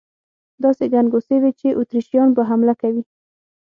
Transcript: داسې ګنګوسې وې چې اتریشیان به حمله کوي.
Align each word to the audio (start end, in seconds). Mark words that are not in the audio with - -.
داسې 0.63 0.83
ګنګوسې 0.93 1.35
وې 1.41 1.51
چې 1.59 1.67
اتریشیان 1.79 2.29
به 2.35 2.41
حمله 2.49 2.73
کوي. 2.81 3.03